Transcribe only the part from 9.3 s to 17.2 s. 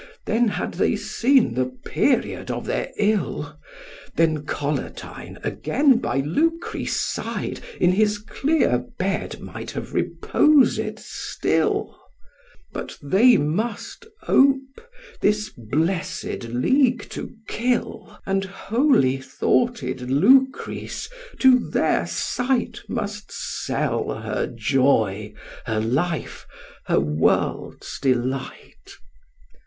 might have reposed still: But they must ope, this blessed league